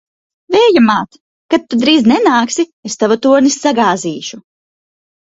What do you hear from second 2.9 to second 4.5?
tavu torni sagāzīšu!